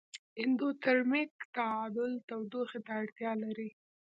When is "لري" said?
3.43-3.69